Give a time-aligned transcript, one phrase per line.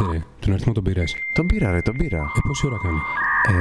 [0.00, 1.16] Άντε ρε, τον αριθμό τον πήρες.
[1.32, 2.18] Τον πήρα, ρε, τον πήρα.
[2.18, 2.98] Ε, πόση ώρα κάνει;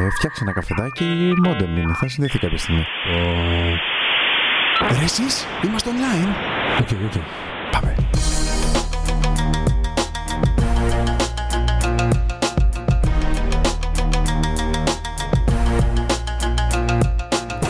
[0.05, 1.93] Ε, φτιάξε ένα καφεδάκι, modem είναι.
[1.93, 2.81] Θα συνδεθεί κάποια στιγμή.
[2.81, 3.19] Ω,
[4.87, 6.27] Ρε, εσείς, είμαστε online.
[6.81, 7.21] OK, OK.
[7.71, 7.95] Πάμε.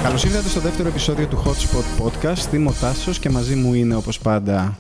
[0.04, 2.54] Καλώς ήρθατε στο δεύτερο επεισόδιο του Hotspot Podcast.
[2.54, 4.78] Είμαι ο Τάσος και μαζί μου είναι όπως πάντα.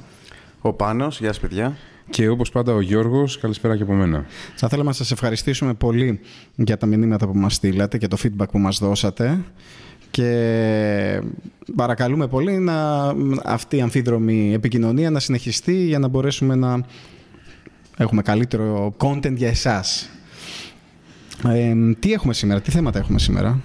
[0.62, 1.76] Ο Πάνος, γεια σας παιδιά.
[2.10, 4.26] Και όπως πάντα ο Γιώργος, καλησπέρα και από μένα.
[4.56, 6.20] Θα θέλαμε να σας ευχαριστήσουμε πολύ
[6.56, 9.40] για τα μηνύματα που μας στείλατε και το feedback που μας δώσατε.
[10.12, 11.22] Και
[11.76, 13.08] παρακαλούμε πολύ να,
[13.44, 16.84] αυτή η αμφίδρομη επικοινωνία να συνεχιστεί για να μπορέσουμε να
[17.98, 20.10] έχουμε καλύτερο content για εσάς.
[21.48, 23.60] Ε, τι έχουμε σήμερα, τι θέματα έχουμε σήμερα;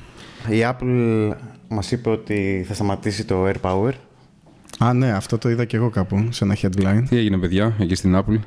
[0.48, 1.30] Η Apple
[1.68, 3.92] μας είπε ότι θα σταματήσει το AirPower.
[4.78, 7.02] Α, ναι, αυτό το είδα και εγώ κάπου σε ένα headline.
[7.08, 8.38] Τι έγινε παιδιά, εκεί στην Apple.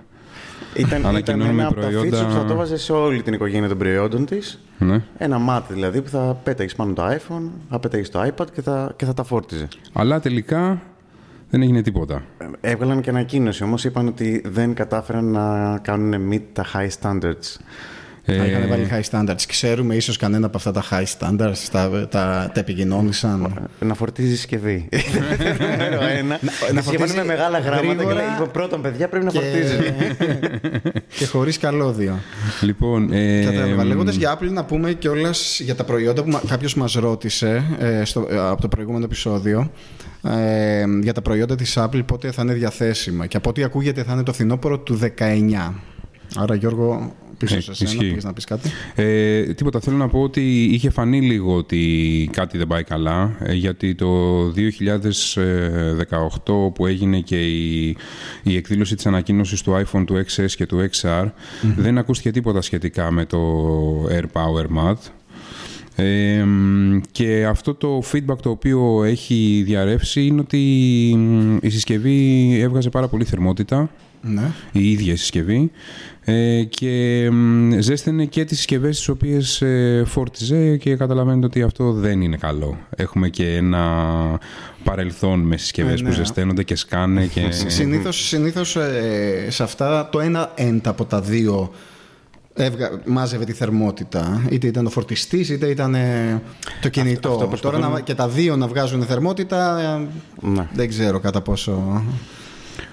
[0.76, 3.34] Ήταν, ήταν Ανακοινώνουμε ένα από τα προϊόντα- features που θα το βάζε σε όλη την
[3.34, 4.60] οικογένεια των προϊόντων της.
[4.78, 5.04] Ναι.
[5.18, 8.94] Ένα mat δηλαδή που θα πέταγες πάνω το iPhone, θα πέταγες το iPad και θα,
[8.96, 9.68] και θα τα φόρτιζε.
[9.94, 10.82] Αλλά τελικά
[11.50, 12.24] δεν έγινε τίποτα.
[12.38, 17.58] Ε, Έβγαλαν και ανακοίνωση όμως, είπαν ότι δεν κατάφεραν να κάνουν meet τα high standards.
[18.26, 19.42] Ε, Θα είχαν βάλει high standards.
[19.48, 23.70] Ξέρουμε ίσως κανένα από αυτά τα high standards, τα, τα, τα επικοινώνησαν.
[23.80, 24.90] Να φορτίζεις συσκευή.
[25.60, 26.40] Νούμερο ένα.
[26.42, 29.78] να Συσκευή φορτίζει με μεγάλα γράμματα και γρήγορα λέει: «Λοιπόν, Πρώτον, παιδιά, πρέπει να φορτίζει.
[31.18, 32.20] και χωρίς καλώδιο.
[32.62, 33.84] Λοιπόν, ε, Κατάλαβα.
[33.84, 38.28] Λέγοντας για Apple, να πούμε κιόλας για τα προϊόντα που κάποιος μας ρώτησε ε, στο,
[38.32, 39.72] ε, από το προηγούμενο επεισόδιο.
[40.24, 43.26] Ε, για τα προϊόντα της Apple πότε θα είναι διαθέσιμα.
[43.26, 45.74] Και από ό,τι ακούγεται θα είναι το φθινόπωρο του 19.
[46.36, 48.06] Άρα Γιώργο, πίσω Ε, σε σένα, ισχύει.
[48.08, 52.58] πήγες να πεις κάτι; Ε, τίποτα, θέλω να πω ότι είχε φανεί λίγο ότι κάτι
[52.58, 57.98] δεν πάει καλά, ε, γιατί το 2018 που έγινε και η,
[58.44, 61.26] η εκδήλωση της ανακοίνωσης του iPhone του XS και του XR,
[61.78, 63.40] δεν ακούστηκε τίποτα σχετικά με το
[64.10, 64.96] Air Power Mat.
[66.04, 70.58] Ε, μ, και αυτό το feedback το οποίο έχει διαρρεύσει είναι ότι
[71.18, 73.90] μ, η συσκευή έβγαζε πάρα πολύ θερμότητα
[74.22, 74.52] Ναι.
[74.72, 75.72] η ίδια η συσκευή
[76.24, 81.92] ε, και μ, ζέστηνε και τις συσκευές τις οποίες ε, φόρτιζε και καταλαβαίνετε ότι αυτό
[81.92, 82.78] δεν είναι καλό.
[82.96, 83.86] Έχουμε και ένα
[84.84, 86.16] παρελθόν με συσκευές Ε, που ναι.
[86.16, 87.48] ζεσταίνονται και σκάνε και...
[87.68, 91.72] Συνήθως, συνήθως ε, σε αυτά το ένα end από τα δύο
[92.54, 94.42] έβγα, μάζευε τη θερμότητα.
[94.50, 96.42] Είτε ήταν ο φορτιστής είτε ήταν ε,
[96.82, 97.28] το κινητό.
[97.30, 97.88] αυτό Τώρα προσπαθούμε.
[97.88, 99.80] να, και τα δύο να βγάζουν θερμότητα
[100.42, 100.68] ε, Ναι.
[100.74, 102.04] δεν ξέρω κατά πόσο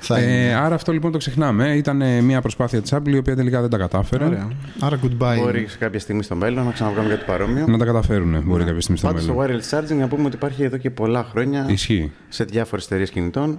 [0.00, 0.46] θα είναι.
[0.48, 1.76] Ε, άρα αυτό λοιπόν το ξεχνάμε.
[1.76, 4.24] Ήταν ε, μια προσπάθεια της Apple η οποία τελικά δεν τα κατάφερε.
[4.24, 4.48] Ωραία.
[4.80, 5.38] Άρα goodbye.
[5.42, 7.66] Μπορεί σε κάποια στιγμή στο μέλλον να ξαναβγάλουμε κάτι παρόμοιο.
[7.66, 9.60] Να τα καταφέρουν μπορεί κάποια στιγμή στο Πάντως το μέλλον.
[9.60, 12.12] wireless charging να πούμε ότι υπάρχει εδώ και πολλά χρόνια Ισχύει.
[12.28, 13.58] σε διάφορες εταιρείες κινητών.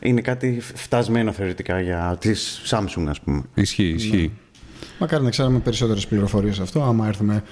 [0.00, 2.30] Είναι κάτι φτασμένο θεωρητικά για τη
[2.70, 3.42] Samsung, ας πούμε.
[3.54, 4.32] Ισχύει, ισχύει.
[4.98, 7.42] Μακάρι να ξέραμε περισσότερες πληροφορίες σε αυτό, άμα έρθουμε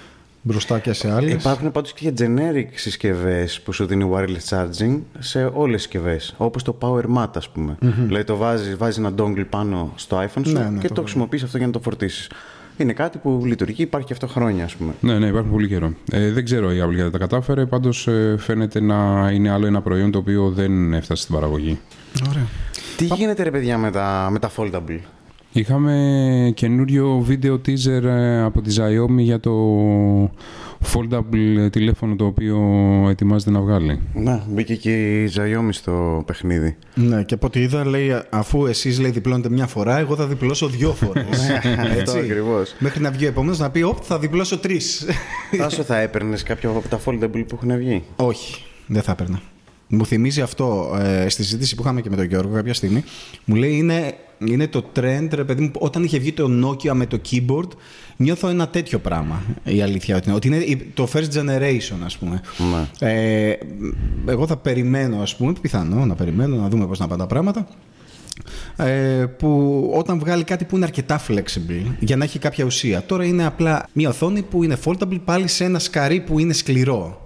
[0.43, 1.33] μπροστά και σε άλλες.
[1.33, 6.35] Υπάρχουν πάντως και generic συσκευές που σου δίνει wireless charging σε όλες τις συσκευές.
[6.37, 7.77] Όπως το Power Mat, ας πούμε.
[7.81, 11.01] Δηλαδή το βάζεις βάζεις ένα dongle πάνω στο iPhone σου Ναι, ναι, και το το,
[11.01, 12.31] χρησιμοποιείς αυτό για να το φορτίσεις.
[12.77, 14.93] Είναι κάτι που λειτουργεί, υπάρχει και αυτό χρόνια, ας πούμε.
[15.01, 15.93] Ναι, ναι, υπάρχουν πολύ καιρό.
[16.11, 19.81] Ε, δεν ξέρω η Apple γιατί τα κατάφερε, πάντως ε, φαίνεται να είναι άλλο ένα
[19.83, 21.79] προϊόν το οποίο δεν έφτασε στην παραγωγή.
[22.29, 22.47] Ωραία.
[22.97, 24.99] Τι γίνεται, ρε παιδιά, με τα, με τα foldable;
[25.59, 29.53] Είχαμε καινούριο βίντεο teaser ε, από τη Xiaomi για το
[30.93, 32.59] foldable τηλέφωνο το οποίο
[33.09, 34.01] ετοιμάζεται να βγάλει.
[34.15, 36.77] Να, μπήκε και η Xiaomi στο παιχνίδι.
[36.95, 40.69] Ναι, και από ό,τι είδα, λέει, αφού εσείς λέει, διπλώνετε μια φορά, εγώ θα διπλώσω
[40.69, 41.51] δύο φορές.
[42.01, 42.75] Αυτό ακριβώς.
[42.79, 45.07] Μέχρι να βγει ο επόμενος να πει: Όπ, θα διπλώσω τρεις.
[45.59, 49.41] Τάσο, θα έπαιρνες κάποιο από τα foldable που έχουν βγει; Όχι, δεν θα έπαιρνα.
[49.89, 53.05] Μου θυμίζει αυτό ε, στη συζήτηση που είχαμε και με τον Γιώργο κάποια στιγμή.
[53.45, 57.07] Μου λέει είναι, είναι το trend, ρε παιδί μου, όταν είχε βγει το Nokia με
[57.07, 57.69] το keyboard,
[58.17, 59.43] νιώθω ένα τέτοιο πράγμα.
[59.65, 60.37] Η αλήθεια ότι είναι.
[60.37, 62.41] Ότι είναι η- το first generation, ας πούμε.
[63.01, 63.11] Ναι.
[63.11, 63.59] Ε,
[64.27, 67.69] εγώ θα περιμένω, ας πούμε, πιθανό να περιμένω να δούμε πώς να πάνε τα πράγματα.
[68.77, 73.03] Ε, που όταν βγάλει κάτι που είναι αρκετά flexible για να έχει κάποια ουσία.
[73.07, 77.26] Τώρα είναι απλά μια οθόνη που είναι foldable πάλι σε ένα σκαρί που είναι σκληρό.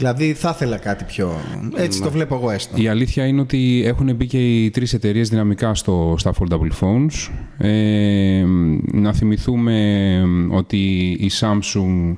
[0.00, 1.40] Δηλαδή θα ήθελα κάτι πιο.
[1.76, 2.76] Έτσι το βλέπω εγώ έστω.
[2.82, 7.30] Η αλήθεια είναι ότι έχουν μπει και οι τρεις εταιρείες δυναμικά στο, στα foldable phones.
[7.58, 8.44] Ε,
[8.92, 12.16] να θυμηθούμε ότι η Samsung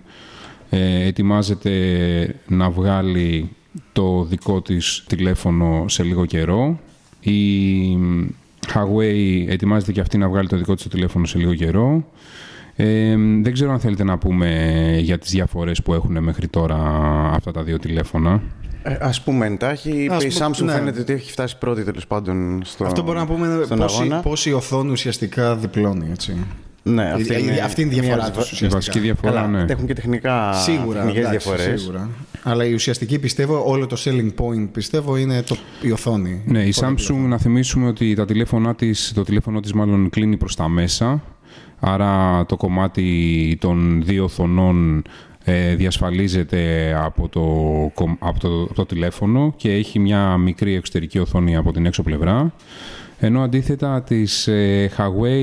[0.71, 1.71] ε, ετοιμάζεται
[2.47, 3.49] να βγάλει
[3.93, 6.81] το δικό της τηλέφωνο σε λίγο καιρό.
[7.21, 7.39] Η
[8.75, 12.05] Huawei ετοιμάζεται και αυτή να βγάλει το δικό της το τηλέφωνο σε λίγο καιρό.
[12.77, 14.49] Ε, δεν ξέρω αν θέλετε να πούμε
[15.01, 16.77] για τις διαφορές που έχουν μέχρι τώρα
[17.35, 18.43] αυτά τα δύο τηλέφωνα.
[18.83, 20.73] Ε, ας πούμε εντάχει, Ας η πούμε, Samsung ναι.
[20.73, 24.01] φαίνεται ότι έχει φτάσει πρώτη τέλος πάντων στο, Αυτό μπορούμε να πούμε στον πώς, η-
[24.01, 24.21] αγώνα.
[24.21, 26.07] πώς η οθόνη ουσιαστικά διπλώνει.
[26.11, 26.37] Έτσι.
[26.85, 28.49] Ναι, αυτή, είναι, αυτή είναι η μια διαφορά από τους.
[28.49, 29.65] τις- Η βασική διαφορά, Καλά, ναι.
[29.69, 31.81] έχουν και τεχνικά Σίγουρα, τεχνικές εντάξει, διαφορές.
[31.81, 32.09] σίγουρα.
[32.43, 36.43] Αλλά η ουσιαστική πιστεύω, όλο το selling point πιστεύω είναι το, η οθόνη.
[36.47, 40.37] Ναι, η Πολύ Samsung να θυμίσουμε ότι τα τηλέφωνά της, το τηλέφωνο της μάλλον κλείνει
[40.37, 41.23] προς τα μέσα.
[41.81, 45.03] Άρα το κομμάτι των δύο οθονών
[45.45, 47.41] ε, διασφαλίζεται από το,
[47.95, 52.03] κομ- από, το, από το τηλέφωνο και έχει μια μικρή εξωτερική οθόνη από την έξω
[52.03, 52.53] πλευρά.
[53.19, 55.43] Ενώ αντίθετα της ε, Huawei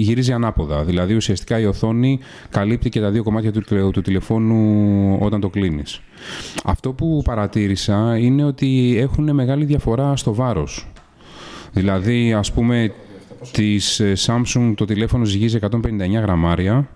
[0.00, 0.84] γυρίζει ανάποδα.
[0.84, 2.18] Δηλαδή ουσιαστικά η οθόνη
[2.50, 6.00] καλύπτει και τα δύο κομμάτια του, τηλε- του τηλεφώνου όταν το κλείνεις.
[6.64, 10.86] Αυτό που παρατήρησα είναι ότι έχουν μεγάλη διαφορά στο βάρος.
[11.72, 12.92] Δηλαδή, ας πούμε,
[13.52, 15.70] της ε, Samsung το τηλέφωνο ζυγίζει 159
[16.10, 16.88] γραμμάρια,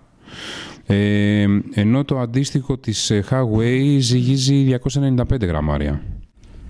[0.86, 6.02] ε, ενώ το αντίστοιχο της ε, Huawei ζυγίζει 295 γραμμάρια.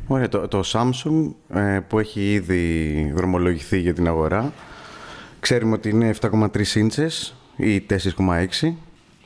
[0.06, 4.52] Ωραία, το, το Samsung ε, που έχει ήδη δρομολογηθεί για την αγορά
[5.44, 7.86] ξέρουμε ότι είναι 7,3 inches ή
[8.60, 8.72] 4,6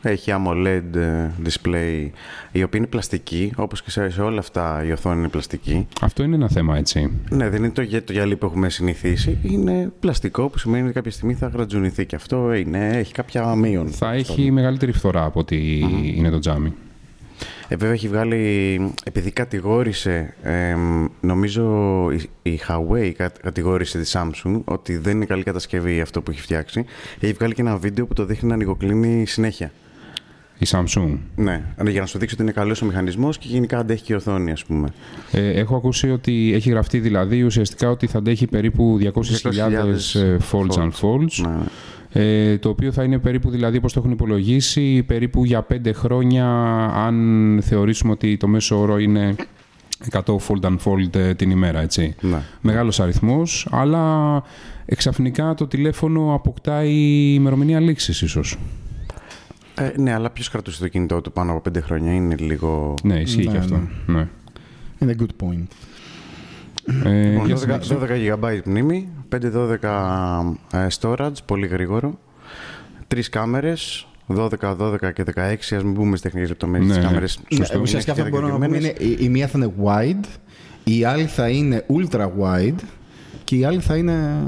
[0.03, 2.09] έχει AMOLED ε, display
[2.53, 6.23] η οποία είναι πλαστική όπως και σε, σε όλα αυτά η οθόνη είναι πλαστική Αυτό
[6.23, 7.11] είναι ένα θέμα, έτσι.
[7.31, 10.93] ναι δεν είναι το, γε- το γυαλί που έχουμε συνηθίσει είναι πλαστικό που σημαίνει ότι
[10.95, 15.41] κάποια στιγμή θα γρατζουνηθεί και αυτό είναι, έχει κάποια μείον Θα έχει μεγαλύτερη φθορά από
[15.41, 15.85] ότι
[16.17, 16.73] είναι το τζάμι.
[17.71, 21.65] Ε, βέβαια έχει βγάλει, επειδή κατηγόρησε, εμ, νομίζω
[22.12, 26.41] η, η Huawei κα- κατηγόρησε τη Samsung ότι δεν είναι καλή κατασκευή αυτό που έχει
[26.41, 26.85] φτιάξει.
[27.21, 29.73] Έχει βγάλει και ένα βίντεο που το δείχνει να ανοιγοκλίνει συνέχεια.
[30.58, 31.19] Η Samsung.
[31.37, 34.16] Ναι, για να σου δείξει ότι είναι καλός ο μηχανισμός και γενικά αντέχει και η
[34.16, 34.88] οθόνη, ας πούμε.
[35.32, 39.10] Ε, έχω ακούσει ότι έχει γραφτεί δηλαδή ουσιαστικά ότι θα αντέχει περίπου 200.000
[40.14, 41.40] ε, folds and folds.
[41.43, 41.64] Ναι, ναι.
[42.12, 46.46] Ε, το οποίο θα είναι περίπου, δηλαδή, όπως το έχουν υπολογίσει, περίπου για πέντε χρόνια,
[46.94, 49.34] αν θεωρήσουμε ότι το μέσο όρο είναι
[50.10, 52.14] 100 fold and fold ε, την ημέρα, έτσι.
[52.20, 52.43] Ναι.
[52.60, 54.43] Μεγάλος αριθμός, αλλά
[54.87, 56.94] εξαφνικά το τηλέφωνο αποκτάει
[57.34, 58.58] ημερομηνία λήξης ίσως.
[59.79, 62.95] Ε, ναι, αλλά ποιος κρατούσε το κινητό του πάνω από πέντε χρόνια, είναι λίγο.
[63.03, 63.81] Ναι, ισχύει Ναι, και αυτό.
[64.07, 64.29] Ναι.
[64.99, 65.67] Είναι good point.
[67.05, 67.99] Ε, Λοιπόν, για 12, συνέχισε.
[68.01, 72.19] 12 GB μνήμη, 512 ε, storage, πολύ γρήγορο.
[73.09, 75.77] Τρεις κάμερες, 12, 12 και 16.
[75.77, 77.09] Α μην μπούμε στις τεχνικές λεπτομέρειες Ναι, της ναι.
[77.09, 77.27] κάμερε.
[77.75, 80.25] Ναι, ουσιαστικά αυτό που μπορούμε να πούμε είναι η, η μία θα είναι wide,
[80.85, 82.79] η άλλη θα είναι ultra wide
[83.45, 84.47] και η άλλη θα είναι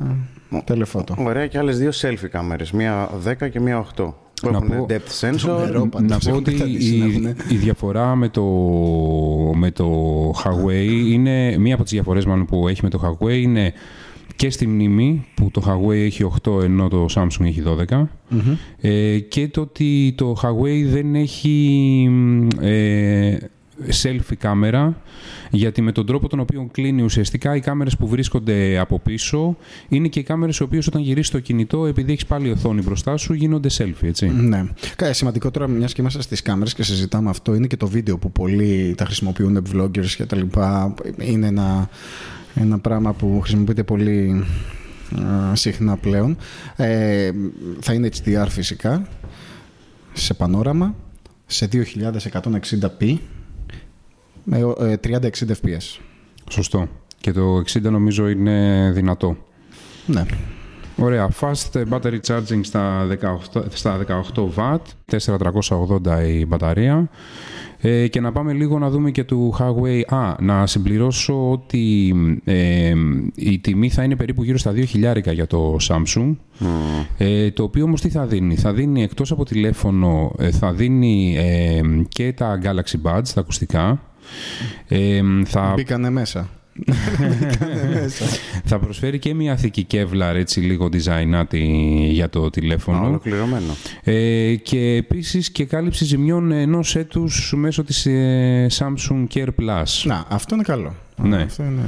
[0.67, 1.15] telephoto.
[1.17, 2.71] Ωραία, και άλλες δύο selfie κάμερες.
[2.71, 3.09] Μία
[3.41, 4.13] 10 και μία 8.
[4.41, 5.59] Που Να έχουν πω- depth sensor.
[5.65, 5.87] Νερό.
[5.89, 7.27] πάντως, να πω έχουν ότι καταντήσει να η, έχουν.
[7.51, 8.45] η διαφορά με το,
[9.55, 9.87] με το
[10.31, 13.73] Huawei είναι μία από τις διαφορές μάλλον που έχει με το Huawei είναι
[14.37, 18.03] και στη μνήμη που το Huawei έχει 8 ενώ το Samsung έχει 12
[18.81, 23.39] ε, και το ότι το Huawei δεν έχει μ, ε,
[24.03, 25.03] selfie κάμερα
[25.51, 29.57] γιατί με τον τρόπο τον οποίο κλείνει ουσιαστικά οι κάμερες που βρίσκονται από πίσω
[29.89, 33.17] είναι και οι κάμερες οι οποίες όταν γυρίσεις το κινητό επειδή έχεις πάλι οθόνη μπροστά
[33.17, 34.29] σου γίνονται selfie έτσι.
[34.29, 34.65] Ναι.
[34.97, 38.19] Καλά, σημαντικό τώρα, μιας και είμαστε στις κάμερες και συζητάμε αυτό, είναι και το βίντεο
[38.19, 40.95] που πολλοί τα χρησιμοποιούν, vloggers και τα λοιπά.
[41.19, 41.89] Είναι ένα,
[42.55, 44.45] ένα πράγμα που χρησιμοποιείται πολύ
[45.51, 46.37] α, συχνά πλέον.
[46.77, 47.31] Ε,
[47.81, 49.09] θα είναι HDR φυσικά,
[50.13, 50.95] σε πανόραμα,
[51.47, 51.79] σε 2160p,
[53.01, 53.19] με ε,
[54.51, 56.01] 30-60 fps.
[56.51, 56.89] Σωστό.
[57.21, 59.37] Και το 60 νομίζω είναι δυνατό.
[60.07, 60.25] Ναι.
[60.97, 61.29] Ωραία.
[61.41, 63.07] Fast battery charging στα
[63.55, 63.99] 18, στα
[64.35, 67.09] 18 W, 4380 η μπαταρία.
[67.83, 70.15] Ε, και να πάμε λίγο να δούμε και του Huawei.
[70.15, 72.93] Α, να συμπληρώσω ότι ε,
[73.35, 76.37] η τιμή θα είναι περίπου γύρω στα 2 χιλιάρικα για το Samsung.
[77.19, 81.37] Ε, το οποίο όμως τι θα δίνει; Θα δίνει εκτός από τηλέφωνο, ε, θα δίνει
[81.39, 84.01] ε, και τα Galaxy Buds, τα ακουστικά.
[84.89, 86.49] Ε, θα Μπήκανε μέσα.
[88.65, 91.65] θα προσφέρει και μια θήκη Kevlar έτσι λίγο designaτη
[92.11, 93.07] για το τηλέφωνο.
[93.07, 93.77] Ολοκληρωμένο.
[94.03, 100.03] Ε, και επίσης και κάλυψη ζημιών ενός έτους μέσω της ε, Samsung Care Plus.
[100.05, 100.95] Να, αυτό είναι καλό.
[101.17, 101.43] Ναι.
[101.43, 101.83] Αυτό είναι...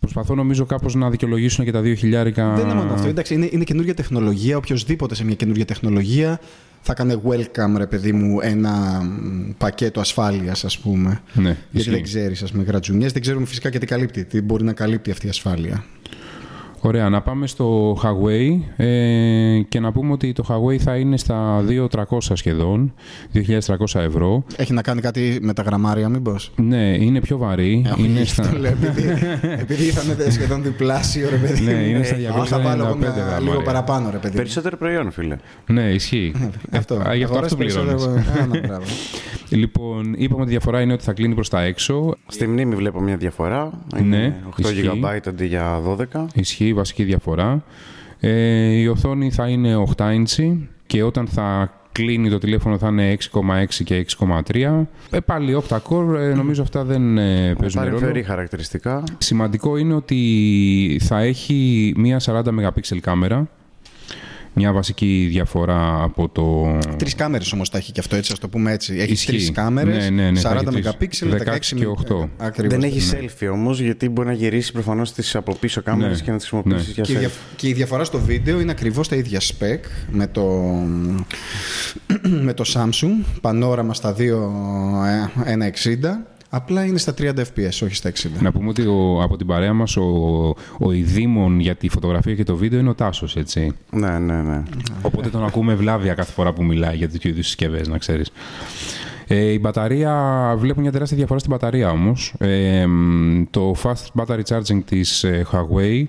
[0.00, 2.54] Προσπαθώ νομίζω κάπως να δικαιολογήσουν και τα δύο χιλιάρικα.
[2.54, 3.08] Δεν είναι μόνο αυτό.
[3.08, 4.56] Εντάξει, είναι, είναι καινούργια τεχνολογία.
[4.56, 6.40] Οποιοδήποτε σε μια καινούργια τεχνολογία
[6.86, 11.20] θα κάνει welcome, ρε παιδί μου, ένα μ, πακέτο ασφάλειας, ας πούμε.
[11.34, 11.90] Ναι, Γιατί ισχύει.
[11.90, 13.12] δεν ξέρεις, ας πούμε, γρατζουνιές.
[13.12, 14.24] Δεν ξέρουμε φυσικά και τι καλύπτει.
[14.24, 15.84] Τι μπορεί να καλύπτει αυτή η ασφάλεια.
[16.86, 21.64] Ωραία, να πάμε στο Huawei ε, και να πούμε ότι το Huawei θα είναι στα
[21.90, 22.02] 2.300
[22.32, 22.94] σχεδόν,
[23.34, 24.44] 2.300 ευρώ.
[24.56, 27.84] Έχει να κάνει κάτι με τα γραμμάρια, μήπως; Ναι, είναι πιο βαρύ.
[27.98, 28.52] Ε, είναι στα...
[28.58, 29.08] λέω, επειδή,
[29.58, 31.62] επειδή ήταν σχεδόν διπλάσιο, ρε παιδί.
[31.64, 31.86] Ναι, μου.
[31.88, 33.40] είναι στα Ε, Θα βάλω εγώ 295 μια- γραμμάρια.
[33.40, 34.36] λίγο παραπάνω, ρε παιδί.
[34.36, 35.36] Περισσότερο προϊόν, φίλε.
[35.66, 36.32] Ναι, ισχύει.
[36.70, 36.94] Αυτό.
[36.94, 38.04] Α, γι' αυτό Αγοράς αυτό πληρώνεις.
[38.04, 38.84] περισσότερο- Α, ναι, μπράβο.
[39.48, 42.14] Λοιπόν, είπαμε ότι η διαφορά είναι ότι θα κλείνει προς τα έξω.
[42.26, 43.70] Στη μνήμη βλέπω μια διαφορά.
[43.94, 44.90] Ναι, Είναι 8 ισχύει.
[45.02, 45.80] GB αντί για
[46.14, 46.24] 12.
[46.34, 47.62] Ισχύει η βασική διαφορά.
[48.20, 48.30] Ε,
[48.70, 50.56] η οθόνη θα είναι 8 inch
[50.86, 54.84] και όταν θα κλείνει το τηλέφωνο θα είναι 6,6 και 6,3.
[55.10, 57.94] Ε, πάλι 8 core, ε, νομίζω αυτά δεν ε, παίζουν ρόλο.
[57.94, 59.02] Παρεμφερεί χαρακτηριστικά.
[59.18, 63.48] Σημαντικό είναι ότι θα έχει μία 40 MP κάμερα.
[64.58, 66.78] Μια βασική διαφορά από το...
[66.96, 68.94] Τρεις κάμερες όμως τα έχει και αυτό, έτσι, ας το πούμε έτσι.
[68.98, 69.26] Έχει Ισχύει.
[69.26, 71.22] τρεις κάμερες, Ναι, ναι, ναι, θα 40 έχει τρεις.
[71.22, 72.28] MP, 16 16 και 8.
[72.38, 72.72] Ακριβώς.
[72.78, 73.18] Δεν έχει Ναι.
[73.28, 76.24] selfie όμως, γιατί μπορεί να γυρίσει προφανώς τις από πίσω κάμερες Ναι.
[76.24, 76.92] και να τις χρησιμοποιήσεις Ναι.
[76.94, 77.18] για Και η, selfie.
[77.18, 79.78] δια- και η διαφορά στο βίντεο είναι ακριβώς τα ίδια spec
[80.10, 80.44] με το,
[82.44, 84.50] με το Samsung, πανόραμα στα 2
[85.44, 88.12] ε, 1.60, απλά είναι στα 30 fps, όχι στα 60.
[88.40, 90.02] Να πούμε ότι ο, από την παρέα μας ο,
[90.78, 93.72] ο ειδήμων για τη φωτογραφία και το βίντεο είναι ο Τάσος, έτσι.
[93.90, 94.62] Ναι, ναι, ναι.
[95.02, 98.30] Οπότε τον ακούμε βλάβια κάθε φορά που μιλάει για τέτοιου είδους συσκευές, να ξέρεις.
[99.26, 102.34] Ε, η μπαταρία, βλέπω μια τεράστια διαφορά στην μπαταρία όμως.
[102.38, 106.04] Ε, μ, το fast battery charging της ε, Huawei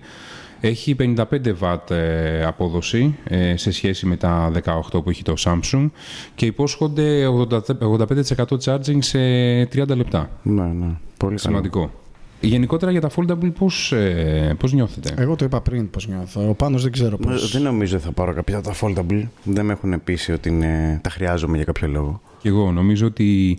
[0.62, 1.16] έχει 55
[1.62, 4.52] watt ε, απόδοση ε, σε σχέση με τα
[4.92, 5.90] 18 που έχει το Samsung
[6.36, 7.60] και υπόσχονται 80
[8.38, 9.18] 85% charging σε
[9.64, 10.30] 30 λεπτά.
[10.44, 10.88] ναι, ναι.
[11.18, 11.38] Πολύ καλό.
[11.38, 11.92] Σημαντικό.
[12.42, 16.50] Γενικότερα για τα foldable πώς, ε, πώς νιώθετε; Εγώ το είπα πριν πώς νιώθω.
[16.50, 17.52] Ο Πάνος δεν ξέρω Ε, πώς.
[17.52, 19.24] Δεν νομίζω θα πάρω κάποια από τα foldable.
[19.44, 21.00] Δεν με έχουν πείσει ότι είναι...
[21.04, 22.22] τα χρειάζομαι για κάποιο λόγο.
[22.38, 23.58] Και εγώ νομίζω ότι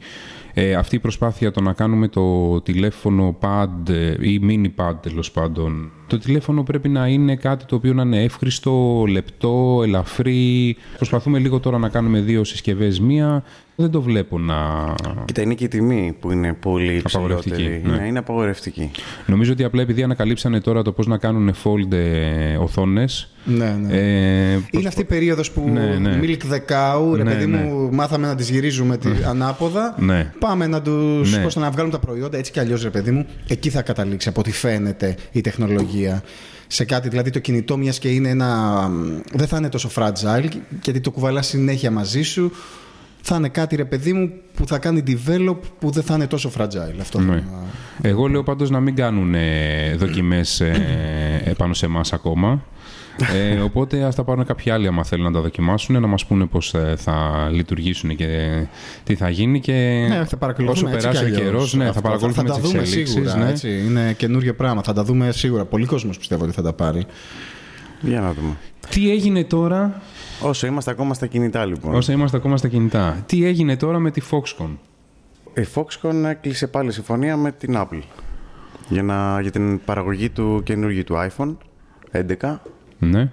[0.54, 5.30] ε, αυτή η προσπάθεια το να κάνουμε το τηλέφωνο pad ε, ή mini pad τέλος
[5.30, 5.90] πάντων.
[6.06, 10.76] Το τηλέφωνο πρέπει να είναι κάτι το οποίο να είναι εύχριστο, λεπτό, ελαφρύ.
[10.96, 13.44] Προσπαθούμε λίγο τώρα να κάνουμε δύο συσκευές μία.
[13.80, 14.56] Δεν το βλέπω να...
[15.24, 17.82] Κοίτα, είναι και η τιμή που είναι πολύ Απαγορευτική, υψηλότερη.
[17.84, 17.96] ναι.
[17.96, 18.90] Ναι, είναι απαγορευτική.
[19.26, 23.30] Νομίζω ότι απλά επειδή ανακαλύψανε τώρα το πώς να κάνουν fold ε, οθόνες.
[23.44, 23.96] Ναι, ναι.
[23.96, 26.20] Ε, Είναι αυτή η περίοδος που Ναι, ναι.
[26.22, 27.56] milk the cow, ρε Ναι, παιδί ναι.
[27.58, 29.94] μου, μάθαμε να τις γυρίζουμε τη, ανάποδα.
[29.98, 30.32] Ναι.
[30.38, 31.42] Πάμε να τους, Ναι.
[31.42, 33.26] πώς να βγάλουμε τα προϊόντα έτσι κι αλλιώς, ρε παιδί μου.
[33.48, 36.22] Εκεί θα καταλήξει από ό,τι φαίνεται η τεχνολογία.
[36.66, 38.90] Σε κάτι, δηλαδή το κινητό μιας και είναι ένα...
[39.32, 40.48] Δεν θα είναι τόσο fragile,
[40.82, 42.52] γιατί το κουβαλάς συνέχεια μαζί σου.
[43.22, 46.50] Θα είναι κάτι, ρε παιδί μου, που θα κάνει develop που δεν θα είναι τόσο
[46.58, 46.98] fragile.
[47.00, 47.34] Αυτό Ναι.
[47.36, 52.62] θα- Εγώ λέω πάντως να μην κάνουν ε, δοκιμές ε, επάνω σε εμάς ακόμα.
[53.34, 56.46] Ε, οπότε ας τα πάρουν κάποιοι άλλοι άμα θέλουν να τα δοκιμάσουν, να μας πούνε
[56.46, 58.26] πώς ε, θα λειτουργήσουν και
[59.04, 59.72] τι θα γίνει και
[60.08, 61.50] Ναι, θα παρακολουθούμε όσο έτσι περάσει κι ο αλλιώς.
[61.52, 62.00] καιρός, ναι, θα Αυτό.
[62.02, 63.14] παρακολουθούμε θα τις τα δούμε εξελίξεις.
[63.14, 63.36] σίγουρα.
[63.36, 63.50] ναι.
[63.50, 63.82] Έτσι.
[63.86, 64.82] Είναι καινούριο πράγμα.
[64.82, 65.64] Θα τα δούμε σίγουρα.
[65.64, 67.06] Πολλοί κόσμος πιστεύω ότι θα τα πάρει.
[68.00, 68.56] Για να δούμε.
[68.88, 70.00] Τι έγινε τώρα,
[70.42, 71.94] Όσο είμαστε ακόμα στα κινητά, λοιπόν.
[71.94, 74.76] όσο είμαστε ακόμα στα κινητά, τι έγινε τώρα με τη Foxconn;
[75.54, 78.02] Η Foxconn έκλεισε πάλι συμφωνία με την Apple
[78.88, 81.56] για, να, για την παραγωγή του καινούργιου του iPhone
[82.40, 82.56] 11.
[82.98, 83.28] Ναι.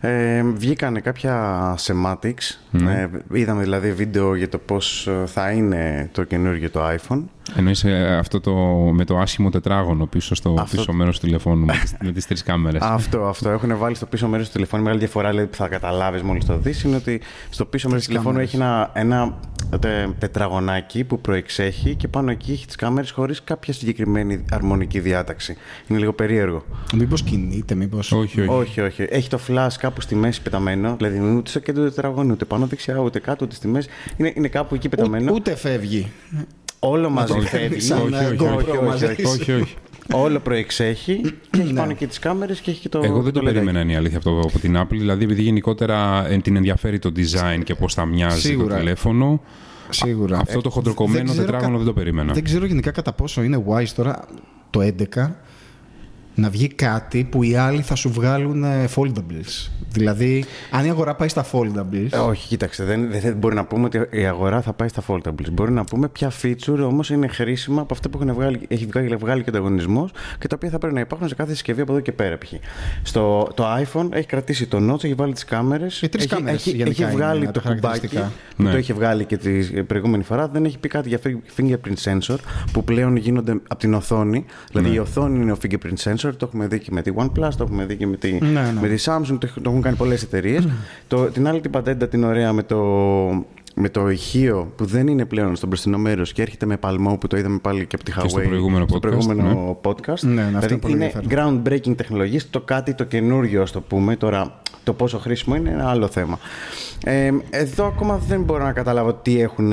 [0.00, 2.58] Ε, βγήκανε κάποια semantics.
[2.70, 2.92] Ναι.
[2.92, 7.22] Ε, είδαμε δηλαδή βίντεο για το πώς ε, θα είναι το καινούργιο το iPhone.
[7.56, 8.54] Εννοείς ε, αυτό το,
[8.92, 12.26] με το άσχημο τετράγωνο πίσω στο Αυτό- πίσω μέρος του τηλεφώνου με τις, με τις
[12.26, 12.82] τρεις κάμερες.
[12.82, 13.48] αυτό, αυτό.
[13.50, 14.82] Έχουν βάλει στο πίσω μέρος του τηλεφώνου.
[14.82, 17.20] Η μεγάλη διαφορά δηλαδή, που θα καταλάβεις μόλις το δεις είναι ότι
[17.50, 18.52] στο πίσω μέρος του τηλεφώνου κάμερες.
[18.54, 19.38] έχει ένα, ένα
[19.80, 25.56] τε- τετραγωνάκι που προεξέχει και πάνω εκεί έχει τις κάμερες χωρίς κάποια συγκεκριμένη αρμονική διάταξη.
[25.86, 26.64] Είναι λίγο περίεργο.
[26.94, 28.12] Μήπως κινείται, μήπως...
[28.12, 28.50] όχι, όχι.
[28.50, 29.06] Όχι, όχι.
[29.08, 30.94] Έχει το flash κάπου στη μέση πεταμένο.
[30.96, 33.68] Δηλαδή δεν είναι ούτε στο κέντρο του τετραγωνίου, ούτε πάνω δεξιά, ούτε κάτω, ούτε στη
[33.68, 33.88] μέση.
[34.16, 35.30] Είναι, είναι κάπου εκεί πεταμένο.
[35.32, 36.12] Ού- Ούτε φεύγει.
[36.82, 37.48] Όλο μαζί το φεύγει.
[37.58, 39.30] φέρνεις σαν, όχι, ε, όχι, GoPro όχι, όχι, μαζί όχι, σου.
[39.40, 39.74] όχι, όχι.
[40.12, 41.20] Όλο προεξέχει
[41.50, 41.80] και έχει Ναι.
[41.80, 43.00] πάνω και τις κάμερες και έχει και το.
[43.04, 43.54] Εγώ δεν το, λεδάκι.
[43.54, 44.86] περίμενα είναι η αλήθεια αυτό από την Apple.
[44.90, 48.74] Δηλαδή, επειδή γενικότερα ε, την ενδιαφέρει το design και πώς θα μοιάζει Σίγουρα.
[48.74, 49.40] το τηλέφωνο.
[49.88, 50.38] Σίγουρα.
[50.38, 52.32] Αυτό το χοντροκομμένο δεν ξέρω τετράγωνο κα- δεν το περίμενα.
[52.32, 54.24] Δεν ξέρω γενικά κατά πόσο είναι wise τώρα
[54.70, 55.30] το 11
[56.34, 59.68] να βγει κάτι που οι άλλοι θα σου βγάλουν ε, foldables.
[59.92, 62.06] Δηλαδή, αν η αγορά πάει στα foldables.
[62.10, 62.84] Ε, όχι, κοίταξε.
[62.84, 65.50] Δεν, δεν, δεν μπορεί να πούμε ότι η αγορά θα πάει στα foldables.
[65.52, 69.16] Μπορεί να πούμε ποια feature όμως είναι χρήσιμα από αυτά που έχουν βγάλει, έχει βγάλει,
[69.16, 71.92] βγάλει και ο ανταγωνισμός και τα οποία θα πρέπει να υπάρχουν σε κάθε συσκευή από
[71.92, 72.38] εδώ και πέρα.
[72.38, 72.52] π.χ.
[73.02, 76.02] Στο το iPhone έχει κρατήσει το notch, έχει βάλει τις κάμερες.
[76.02, 78.32] Οι τρεις έχει, κάμερες έχει, γενικά έχει βγάλει είναι το τα κουμπάκι χαρακτηριστικά.
[78.56, 78.70] που Ναι.
[78.70, 80.48] το είχε βγάλει και την προηγούμενη φορά.
[80.48, 81.18] Δεν έχει πει κάτι για
[81.56, 82.36] fingerprint sensor
[82.72, 84.44] που πλέον γίνονται από την οθόνη.
[84.70, 84.94] Δηλαδή Ναι.
[84.94, 86.19] η οθόνη είναι ο fingerprint sensor.
[86.20, 88.72] Το έχουμε δει και με τη OnePlus, το έχουμε δει και με τη, Ναι, ναι.
[88.80, 90.68] με τη Samsung, το, το έχουν κάνει πολλές εταιρείες.
[91.08, 92.78] το, την άλλη την πατέντα την ωραία με το,
[93.74, 97.26] με το ηχείο που δεν είναι πλέον στο μπροστινό μέρος και έρχεται με παλμό που
[97.26, 100.20] το είδαμε πάλι και από τη Huawei στο προηγούμενο στο podcast, προηγούμενο podcast.
[100.20, 101.62] Ναι, ναι, αυτό Δηλαδή είναι πολύ είναι ενδιαφέρον.
[101.64, 104.16] groundbreaking τεχνολογίες, το κάτι το καινούριο, ας το πούμε.
[104.16, 106.38] Τώρα, το πόσο χρήσιμο είναι ένα άλλο θέμα.
[107.04, 109.72] Ε, εδώ ακόμα δεν μπορώ να καταλάβω τι έχουν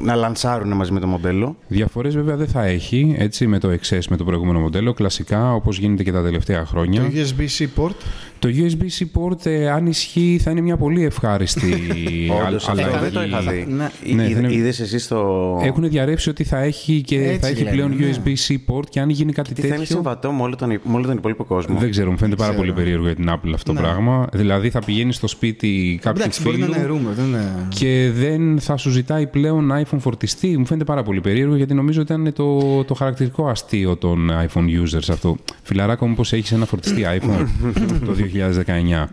[0.00, 1.56] να λανσάρουν μαζί με το μοντέλο.
[1.68, 5.78] Διαφορές βέβαια δεν θα έχει, έτσι, με το XS, με το προηγούμενο μοντέλο, κλασικά, όπως
[5.78, 7.00] γίνεται και τα τελευταία χρόνια.
[7.00, 7.94] Το USB-C port.
[8.40, 11.74] Το USB-C port, ε, αν ισχύει, θα είναι μια πολύ ευχάριστη
[12.46, 12.98] Όντως, α- αυτό αλλαγή.
[13.00, 13.66] δεν το είχα δει.
[13.68, 13.90] Ναι.
[14.14, 15.60] Ναι, Είδε- δεν είναι- Είδες εσύ στο...
[15.62, 18.10] Έχουν διαρρεύσει ότι θα έχει, και Έτσι θα έχει λένε, πλέον ναι.
[18.24, 19.94] USB-C port και αν γίνει κάτι Τι θα είναι τέτοιο.
[19.94, 21.78] συμβατό με όλο τον, με όλο τον υπόλοιπο κόσμο.
[21.78, 22.64] Δεν ξέρω, μου φαίνεται πάρα ξέρω.
[22.66, 23.86] πολύ περίεργο για την Apple αυτό το Ναι.
[23.86, 24.26] πράγμα.
[24.32, 27.14] Δηλαδή θα πηγαίνει στο σπίτι κάποιου Εντάξει, μπορεί να φίλου είναι rumor.
[27.14, 27.66] Δεν είναι...
[27.68, 30.58] και δεν θα σου ζητάει πλέον iPhone φορτιστή.
[30.58, 34.64] Μου φαίνεται πάρα πολύ περίεργο γιατί νομίζω ότι ήταν το, το χαρακτηριστικό αστείο των iPhone
[34.82, 35.36] users αυτό.
[35.62, 37.46] Φιλαράκο μου πώς έχεις ένα φορτιστή iPhone
[38.06, 39.08] το 2019.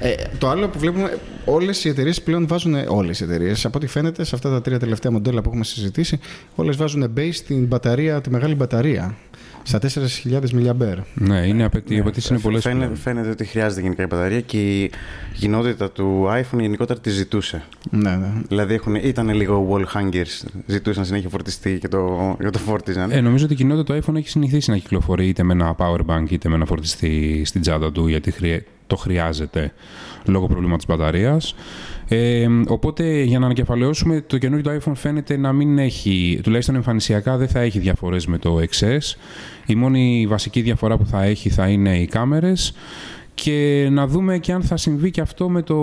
[0.00, 2.74] Ε, το άλλο που βλέπουμε, όλες οι εταιρείες πλέον βάζουν.
[2.88, 6.18] Όλες οι εταιρείες, από ό,τι φαίνεται σε αυτά τα τρία τελευταία μοντέλα που έχουμε συζητήσει,
[6.54, 9.16] όλες βάζουν base την μπαταρία, τη μεγάλη μπαταρία.
[9.68, 10.96] Στα 4.000 mAh.
[11.14, 12.96] Ναι, είναι απαιτή, οι απαιτήσεις είναι πολλές Φαίνεται, πλέον.
[13.00, 14.90] φαίνεται ότι χρειάζεται γενικά η μπαταρία και η
[15.38, 17.62] κοινότητα του iPhone γενικότερα τη ζητούσε.
[17.90, 18.32] Ναι, ναι.
[18.48, 23.10] Δηλαδή έχουν, ήταν λίγο wall hangers, ζητούσαν συνέχεια φορτιστή και το, και το φόρτιζαν.
[23.10, 26.00] Ε, νομίζω ότι η κοινότητα του iPhone έχει συνηθίσει να κυκλοφορεί είτε με ένα power
[26.06, 29.72] bank είτε με ένα φορτιστή στην τσάντα του γιατί χρεια- το χρειάζεται
[30.24, 31.54] λόγω προβλήματος μπαταρίας.
[32.08, 37.36] Ε, οπότε για να ανακεφαλαιώσουμε το καινούριο το iPhone φαίνεται να μην έχει, τουλάχιστον εμφανισιακά
[37.36, 39.16] δεν θα έχει διαφορές με το XS.
[39.66, 42.74] Η μόνη βασική διαφορά που θα έχει θα είναι οι κάμερες
[43.42, 45.76] και να δούμε και αν θα συμβεί και αυτό με το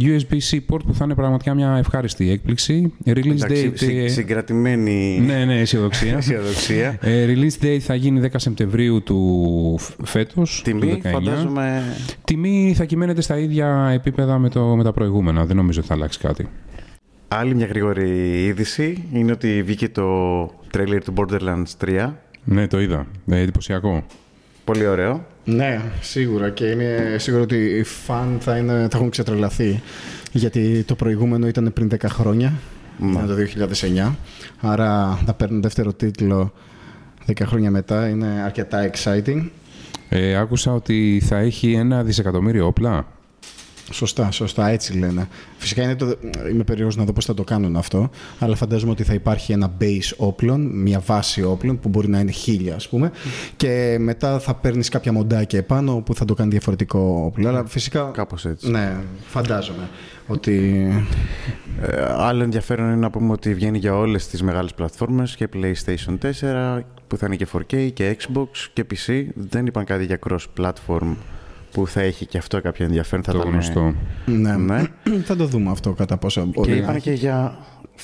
[0.00, 2.92] USB-C port που θα είναι πραγματικά μια ευχάριστη έκπληξη.
[3.06, 3.78] Release Εντάξει, date...
[3.78, 6.16] συ- ε, συγκρατημένη ναι, ναι, αισιοδοξία.
[6.18, 6.98] αισιοδοξία.
[7.00, 11.10] Ε, release date θα γίνει 10 Σεπτεμβρίου του φ- φέτος, του Τιμή 19.
[11.10, 11.82] φαντάζομαι
[12.24, 15.44] Τιμή θα κυμαίνεται στα ίδια επίπεδα με, το, με τα προηγούμενα.
[15.46, 16.48] Δεν νομίζω ότι θα αλλάξει κάτι.
[17.28, 20.06] Άλλη μια γρήγορη είδηση είναι ότι βγήκε το
[20.70, 22.10] τρέλερ του Borderlands 3.
[22.44, 23.06] Ναι, το είδα.
[23.26, 24.04] Ε, εντυπωσιακό.
[24.64, 25.26] Πολύ ωραίο.
[25.44, 26.50] Ναι, σίγουρα.
[26.50, 29.82] Και είναι σίγουρο ότι οι φαν θα, είναι, θα έχουν ξετρελαθεί.
[30.32, 32.52] Γιατί το προηγούμενο ήταν πριν 10 χρόνια.
[32.98, 33.22] Μα.
[33.22, 33.34] Ήταν το
[34.08, 34.14] 2009.
[34.60, 36.52] Άρα να παίρνουν δεύτερο τίτλο
[37.26, 39.48] 10 χρόνια μετά είναι αρκετά exciting.
[40.08, 43.06] Ε, άκουσα ότι θα έχει ένα δισεκατομμύριο όπλα.
[43.90, 45.28] Σωστά, σωστά, έτσι λένε.
[45.56, 46.14] Φυσικά είναι το,
[46.50, 49.76] είμαι περίεργος να δω πώς θα το κάνουν αυτό, αλλά φαντάζομαι ότι θα υπάρχει ένα
[49.80, 53.12] base όπλων, μια βάση όπλων που μπορεί να είναι χίλια ας πούμε
[53.56, 57.48] και μετά θα παίρνεις κάποια μοντάκια επάνω που θα το κάνει διαφορετικό όπλο.
[57.48, 58.70] Αλλά φυσικά, Κάπως έτσι.
[58.70, 59.88] ναι, φαντάζομαι
[60.26, 60.86] ότι...
[61.80, 66.18] Ε, άλλο ενδιαφέρον είναι να πούμε ότι βγαίνει για όλες τις μεγάλες πλατφόρμες και PlayStation
[66.22, 69.24] 4 που θα είναι και 4K και Xbox και PC.
[69.34, 71.14] Δεν είπαν κάτι για cross-platform
[71.74, 73.24] που θα έχει και αυτό κάποιο ενδιαφέρον.
[73.24, 73.94] Θα το ήταν- γνωστό.
[74.26, 74.82] Ναι, Ναι.
[75.28, 77.04] θα το δούμε αυτό κατά πόσο Και μπορεί να είπαν έχει.
[77.04, 77.58] και για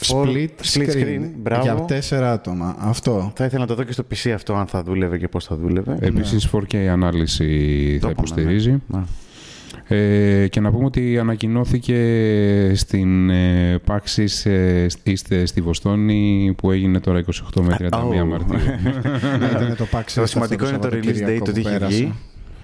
[0.06, 1.62] for- Split, screen, Μπράβο.
[1.62, 2.76] για τέσσερα άτομα.
[2.78, 3.32] Αυτό.
[3.36, 5.56] Θα ήθελα να το δω και στο PC αυτό αν θα δούλευε και πώς θα
[5.56, 5.96] δούλευε.
[6.00, 7.46] Επίσης 4K ανάλυση
[8.00, 8.82] Το θα είπαμε, υποστηρίζει.
[8.86, 9.00] ναι.
[9.92, 11.96] Ε, και να πούμε ότι ανακοινώθηκε
[12.74, 18.26] στην ε, PAX East, ε, East στη Βοστόνη που έγινε τώρα 28 με 31 Oh.
[18.26, 18.56] Μαρτίου.
[19.38, 21.52] ναι, ήταν το PAX Το East σημαντικό αυτό είναι το release Σαββατοκύριακο date, το που
[21.52, 21.96] τι έχει πέρασε.
[21.96, 22.12] βγει.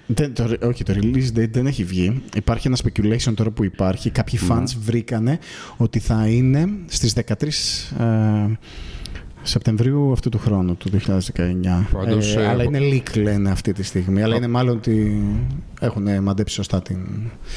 [0.07, 2.23] Δεν, το, όχι, το release date δεν έχει βγει.
[2.37, 4.11] Υπάρχει ένα speculation τώρα που υπάρχει.
[4.11, 4.55] Κάποιοι Ναι.
[4.55, 5.39] fans βρήκανε
[5.77, 8.51] ότι θα είναι στις 13 ε,
[9.43, 11.87] Σεπτεμβρίου αυτού του χρόνου, του 2019.
[11.93, 14.23] Πάντως, ε, ε, αλλά από- είναι leak λένε αυτή τη στιγμή.
[14.23, 15.23] Αλλά είναι μάλλον ότι
[15.81, 16.97] έχουν μαντέψει σωστά την...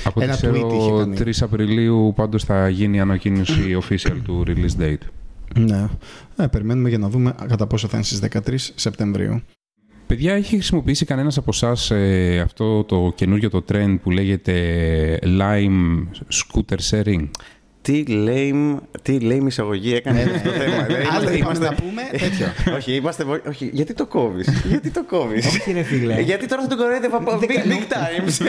[0.03, 1.17] Από ό,τι Ένα tweet είχε ξέρω, κάνει.
[1.19, 5.05] 3 Απριλίου πάντως θα γίνει η ανακοίνωση official του release date.
[5.59, 5.85] Ναι.
[6.37, 9.41] Ε, περιμένουμε για να δούμε κατά πόσο θα είναι στις 13 Σεπτεμβρίου.
[10.09, 11.91] Παιδιά, έχει χρησιμοποιήσει κανένας από εσάς
[12.43, 17.29] αυτό το καινούριο το trend που λέγεται Lime Scooter Sharing;
[17.89, 20.83] Τι lame, τι lame εισαγωγή έκανε αυτό το θέμα.
[20.83, 22.47] Δηλαδή, Άλλο είμαστε- είπαμε είμαστε- να πούμε τέτοιο.
[22.77, 24.47] όχι, είμαστε, βο- όχι, γιατί το κόβεις.
[24.71, 26.21] γιατί το κόβεις; Όχι, ρε φίλε.
[26.21, 28.45] γιατί τώρα θα τον κοροϊδεύω από big, big times.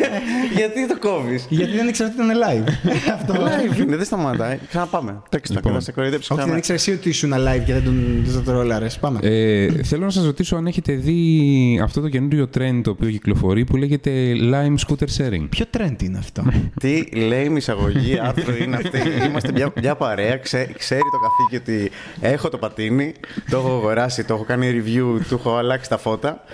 [0.58, 2.90] γιατί το κόβεις; Γιατί δεν ήξερα ότι ήταν live.
[3.12, 3.34] Αυτό.
[3.34, 4.58] Live είναι, δεν σταματάει.
[4.68, 5.22] Ξαναπάμε.
[5.28, 5.72] Τρέξτε τα Λοιπόν.
[5.72, 6.58] και θα σε κοροϊδέψω Όχι, δεν ξανά.
[6.58, 8.98] ήξερα εσύ ότι ήσουν live και δεν τον, δεν τον ρόλαρες.
[8.98, 9.18] Πάμε.
[9.22, 13.64] Ε, θέλω να σας ρωτήσω αν έχετε δει αυτό το καινούριο trend το οποίο κυκλοφορεί
[13.64, 15.46] που λέγεται Lime Scooter Sharing.
[15.50, 16.42] Ποιο trend είναι αυτό;
[16.80, 19.24] Τι lame εισαγωγή άρθρο είναι αυτή.
[19.28, 21.90] Είμαστε μια, μια παρέα, ξέ- ξέρει το καθήκη ότι
[22.20, 23.14] έχω το πατίνι,
[23.50, 26.44] το έχω αγοράσει, το έχω κάνει review, του έχω αλλάξει τα φώτα.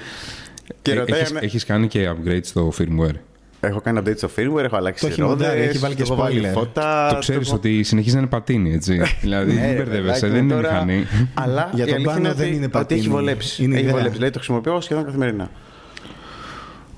[0.83, 3.15] Και Ε, ρωτάει έχεις, αν- έχεις κάνει και upgrade στο firmware.
[3.61, 6.13] Έχω κάνει update στο firmware, έχω αλλάξει Το έχει μοντάρει, ρόδες, έχει βάλει και του
[6.13, 6.53] έχω βάλει spoiler.
[6.53, 7.07] φώτα.
[7.09, 9.03] το του ξέρεις έχω- ότι συνεχίζει να είναι πατίνι, έτσι.
[9.21, 11.07] δηλαδή Ναι, μην ρε, μπερδεύεσαι, παιδάκι δεν μου, είναι τώρα- μηχανή.
[11.35, 13.09] Αλλά Για η τον αλήθεια πάνω είναι δεν ότι, είναι ότι έχει πατίνι.
[13.09, 13.63] βολέψει.
[13.63, 13.93] Είναι έχει ιδέα.
[13.95, 14.15] βολέψει.
[14.17, 15.51] Δηλαδή το χρησιμοποιώ σχεδόν καθημερινά.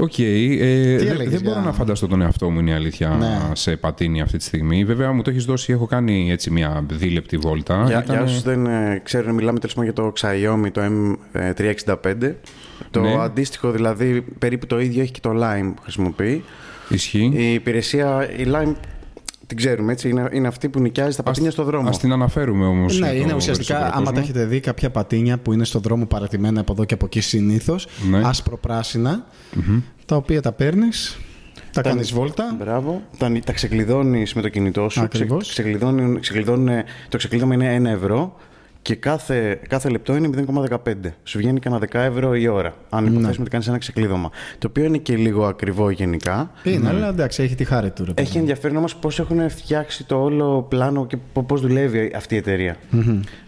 [0.01, 0.19] Οκ.
[0.19, 0.25] Ε,
[0.97, 3.39] δεν έλεγες δεν για- μπορώ να φανταστώ τον εαυτό μου, είναι η αλήθεια, Ναι.
[3.55, 4.85] σε πατίνι αυτή τη στιγμή.
[4.85, 7.75] Βέβαια, μου το έχεις δώσει, έχω κάνει έτσι μια δίλεπτη βόλτα.
[7.75, 10.81] Για, Ήτανε- για όσους δεν ε, ξέρουν, μιλάμε τέλος πάντων για το Xiaomi, το
[11.35, 12.35] M365.
[12.91, 13.15] Το Ναι.
[13.21, 16.45] αντίστοιχο, δηλαδή, περίπου το ίδιο έχει και το Lime που χρησιμοποιεί.
[16.89, 17.31] Ισχύει.
[17.35, 18.73] Η υπηρεσία, η Lime,
[19.51, 21.89] την ξέρουμε έτσι, είναι, είναι αυτή που νοικιάζει τα πατίνια στο δρόμο.
[21.89, 22.99] Α την αναφέρουμε όμως.
[22.99, 26.73] Ναι, είναι ουσιαστικά, άμα τα έχετε δει, κάποια πατίνια που είναι στον δρόμο παρατημένα από
[26.73, 28.21] εδώ και από εκεί συνήθως, Ναι.
[28.25, 29.27] άσπρο-πράσινα,
[30.07, 31.19] τα οποία τα παίρνεις,
[31.73, 32.57] τα κάνεις βόλτα.
[32.59, 33.03] Μπράβο.
[33.19, 35.01] Τα, τα ξεκλειδώνεις με το κινητό σου.
[35.01, 35.43] Ακριβώς.
[35.43, 38.37] Ξε, ξεκλειδώνουν- ξεκλειδώνουν- το ξεκλείδωμα είναι 1 ευρώ
[38.83, 40.77] και κάθε, κάθε λεπτό είναι 0,15.
[41.25, 42.75] Σου βγαίνει κανένα 10 ευρώ η ώρα.
[42.91, 43.11] Αν Ναι.
[43.11, 44.31] υποθέσουμε ότι κάνεις ένα ξεκλείδωμα.
[44.59, 46.51] Το οποίο είναι και λίγο ακριβό γενικά.
[46.63, 48.05] Είναι, αλλά εντάξει, έχει τη χάρη του.
[48.05, 48.29] Ρε, παιδί.
[48.29, 51.17] Έχει ενδιαφέρον όμως πώς έχουν φτιάξει το όλο πλάνο και
[51.47, 52.77] πώς δουλεύει αυτή η εταιρεια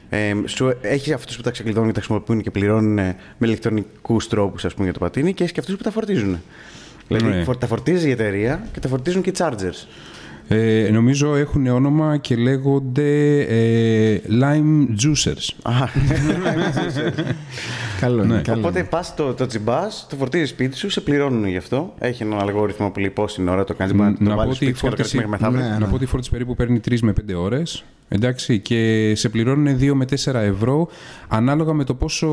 [0.08, 4.28] Ε, σου, έχεις αυτούς που τα ξεκλειδώνουν και τα χρησιμοποιούν και πληρώνουν ε, με ηλεκτρονικούς
[4.28, 6.40] τρόπους για το πατίνι και έχεις και αυτούς που τα φορτίζουν.
[7.08, 7.42] Δηλαδή Ναι.
[7.42, 9.86] φορ- τα φορτίζει η εταιρεία και τα φορτίζουν και οι chargers.
[10.48, 15.48] Ε, νομίζω έχουν όνομα και λέγονται ε, Lime Juicers.
[15.62, 15.72] Α,
[18.00, 18.34] Καλό είναι.
[18.34, 18.40] Ναι.
[18.40, 18.88] καλό Οπότε είναι.
[18.88, 21.94] πας το, το τσιμπά, το φορτίζεις σπίτι σου, σε πληρώνουν γι' αυτό.
[21.98, 23.92] Έχει έναν αλγόριθμο που λέει πόση ώρα το κάνει.
[23.92, 25.30] Μπορεί να το να πω βάλεις ότι η σπίτι σου και να το φόρτιση, κάνει
[25.30, 25.72] μέχρι μεθαύριο.
[25.72, 27.84] Ναι, να πω ότι η φόρτιση περίπου παίρνει 3 με 5 ώρες.
[28.08, 30.88] Εντάξει, και σε πληρώνουν 2 με 4 ευρώ
[31.28, 32.28] ανάλογα με το πόσο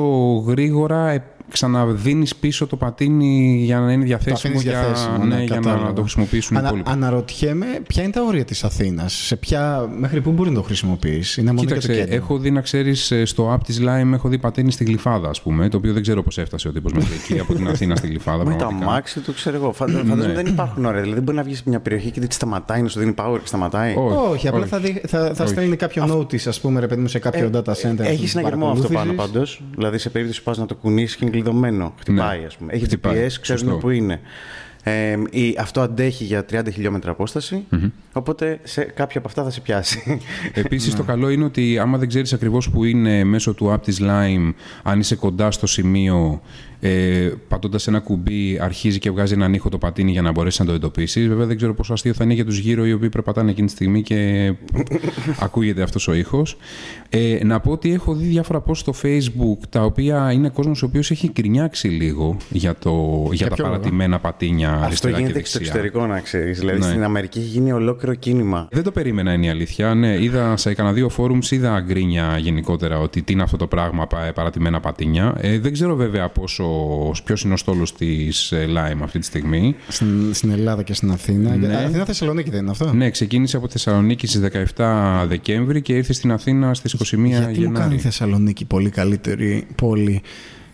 [0.47, 5.43] γρήγορα ε, ξαναδίνεις πίσω το πατίνι για να είναι διαθέσιμο, αφήνεις για, διαθέσιμο, ναι, ναι,
[5.43, 5.85] για κατάλαβα.
[5.85, 6.89] να το χρησιμοποιήσουν οι Ανα, υπόλοιποι.
[6.91, 11.41] αναρωτιέμαι ποια είναι τα όρια της Αθήνας; Σε ποια, μέχρι πού μπορεί να το χρησιμοποιήσει.
[11.41, 12.15] Είναι μόνο για το Κοίταξε, κέντρο.
[12.15, 15.69] έχω δει να ξέρεις στο app της Lime, έχω δει πατίνι στη Γλυφάδα, ας πούμε,
[15.69, 18.43] το οποίο δεν ξέρω πώς έφτασε ο τύπος μέχρι εκεί από την Αθήνα στη Γλυφάδα.
[18.43, 18.89] Μα το πραγματικά.
[18.91, 19.71] αμάξι του, ξέρω εγώ.
[19.73, 21.01] Φαντα- Φαντάζομαι δεν υπάρχουν όρια.
[21.01, 23.47] Δηλαδή, μπορεί να βγεις σε μια περιοχή και δεν σταματάει, να σου δίνει power και
[23.47, 23.95] σταματάει.
[23.95, 24.69] Όχι, Όχι, απλά όχι.
[24.69, 25.51] θα, δει- θα, θα Όχι.
[25.53, 27.99] στέλνει κάποιο notice, ας πούμε, ρε παιδί μου, σε κάποιο data center.
[27.99, 29.31] Έχει συναγερμό αυτό πάνω παρακολούθησης.
[29.33, 29.61] πάντως.
[29.75, 32.45] Δηλαδή, σε περίπτωση που πας να το κουνήσεις και είναι κλειδωμένο, χτυπάει, Ναι.
[32.45, 32.73] ας πούμε.
[32.73, 33.13] Έχει Χτυπάει.
[33.27, 33.77] GPS, ξέρουν Σωστό.
[33.77, 34.19] που είναι.
[34.83, 37.65] Ε, η- αυτό αντέχει για 30 χιλιόμετρα απόσταση,
[38.13, 40.21] Οπότε σε κάποια από αυτά θα σε πιάσει.
[40.53, 43.99] Επίσης, το καλό είναι ότι άμα δεν ξέρεις ακριβώς που είναι μέσω του app της
[44.01, 46.41] Lime, αν είσαι κοντά στο σημείο,
[46.79, 50.65] ε, πατώντας ένα κουμπί, αρχίζει και βγάζει έναν ήχο το πατίνι για να μπορέσεις να
[50.65, 51.27] το εντοπίσεις.
[51.27, 53.73] Βέβαια, δεν ξέρω πόσο αστείο θα είναι για τους γύρω οι οποίοι περπατάνε εκείνη τη
[53.73, 54.53] στιγμή και
[55.45, 56.57] ακούγεται αυτός ο ήχος.
[57.09, 60.85] Ε, να πω ότι έχω δει διάφορα post στο Facebook, τα οποία είναι κόσμος ο
[60.85, 65.19] οποίος έχει γκρινιάξει λίγο για, το, για τα ποιο λόγο; παρατημένα πατίνια Αυτό αριστερά και
[65.21, 65.79] γίνεται και στο δεξιά.
[65.79, 66.59] εξωτερικό, να ξέρεις.
[66.59, 66.85] Δηλαδή Ναι.
[66.85, 68.67] στην Αμερική έχει γίνει ολόκληρο κίνημα.
[68.71, 69.93] Δεν το περίμενα είναι η αλήθεια.
[69.93, 74.07] Ναι, είδα σε κανένα δύο φόρουμς, είδα γκρίνια γενικότερα ότι τι είναι αυτό το πράγμα
[74.07, 75.35] πα- παρατημένα πατίνια.
[75.41, 76.65] Ε, δεν ξέρω βέβαια πόσο,
[77.23, 79.75] ποιος είναι ο στόλος της ε, Lime αυτή τη στιγμή.
[79.87, 81.55] Στην, στην Ελλάδα και στην Αθήνα.
[81.55, 81.67] Ναι.
[81.67, 84.41] Για- Αθήνα Θεσσαλονίκη δεν είναι αυτό; Ναι, ξεκίνησε από τη Θεσσαλονίκη στις
[84.75, 87.97] 17 Δεκέμβρη και ήρθε στην Αθήνα στις 21 Γιατί μου κάνει η Γενάρη.
[87.97, 90.21] Θεσσαλονίκη πολύ καλύτερη πόλη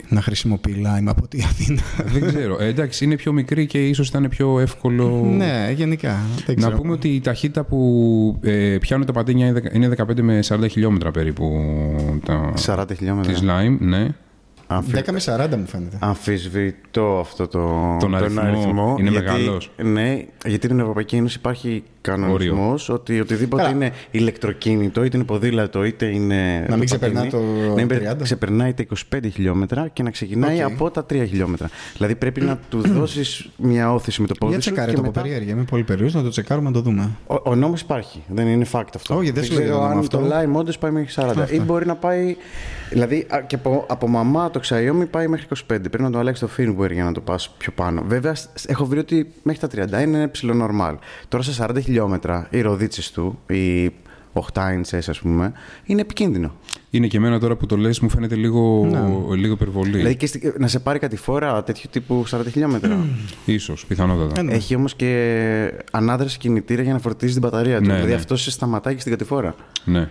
[0.09, 1.81] να χρησιμοποιεί Lime από τη Αθήνα.
[2.05, 2.57] δεν ξέρω.
[2.61, 5.25] Ε, εντάξει, είναι πιο μικρή και ίσως ήταν πιο εύκολο...
[5.37, 6.19] ναι, γενικά.
[6.45, 6.77] Δεν Να ξέρω.
[6.81, 10.65] πούμε ότι η ταχύτητα που ε, πιάνουν τα πατίνια είναι δεκα- είναι 15 με 40
[10.69, 11.51] χιλιόμετρα περίπου
[12.25, 13.31] τα, 40 χιλιόμετρα.
[13.31, 14.07] της Lime, ναι.
[14.67, 15.97] Αμφι- 10 με 40 μου φαίνεται.
[15.99, 18.95] Αμφισβητώ αυτό το, Τον αριθμό.
[18.99, 19.71] Είναι γιατί, μεγάλος.
[19.83, 23.75] Ναι, γιατί στην Ευρωπαϊκή Ένωση υπάρχει κανονισμός ότι οτιδήποτε Καλά.
[23.75, 26.65] είναι ηλεκτροκίνητο, είτε είναι ποδήλατο, είτε είναι.
[26.69, 28.23] Να μην ξεπερνά πατίνι, το να μην 30.
[28.23, 30.71] ξεπερνάει τα 25 χιλιόμετρα και να ξεκινάει Οκ.
[30.71, 31.69] από τα 3 χιλιόμετρα.
[31.93, 34.69] Δηλαδή πρέπει να του δώσεις μια ώθηση με το πόδι Για σου.
[34.71, 35.53] τσεκάρε και το μετά- από περιέργεια.
[35.53, 37.09] Είμαι πολύ περίεργος να το τσεκάρουμε να το δούμε.
[37.27, 38.23] Ο, ο νόμος υπάρχει.
[38.27, 39.15] Δεν είναι fact αυτό.
[39.17, 40.17] Όχι, δεν σου λέει ξέρω το νόμο αν αυτό.
[40.17, 41.13] το Lime όντως πάει μέχρι
[41.47, 41.51] 40.
[41.51, 42.35] Ή μπορεί να πάει.
[42.89, 45.57] Δηλαδή α, και από, από μαμά το Xiaomi πάει μέχρι 25.
[45.67, 48.03] Πρέπει να το αλλάξει το firmware για να το πας πιο πάνω.
[48.07, 50.95] Βέβαια, σ- έχω βρει ότι μέχρι τα 30 είναι ψιλο normal.
[51.27, 53.91] Τώρα σε 40 χιλιόμετρα οι ροδίτσες του, οι
[54.33, 55.51] 8 inches ας πούμε,
[55.85, 56.55] είναι επικίνδυνο.
[56.89, 58.87] Είναι και εμένα τώρα που το λες μου φαίνεται λίγο,
[59.35, 59.97] λίγο υπερβολή.
[59.97, 62.97] Δηλαδή και στη- να σε πάρει κατηφόρα τέτοιου τύπου 40 χιλιόμετρα.
[63.45, 64.39] Ίσως, πιθανότατα.
[64.39, 64.53] Ε, ναι.
[64.53, 67.85] Έχει όμως και ανάδραση κινητήρα για να φορτίζει την μπαταρία του.
[67.85, 68.15] Ναι, δηλαδή ναι.
[68.17, 69.55] αυτός σε σταματάει και στην κατηφόρα.
[69.85, 70.09] Ναι.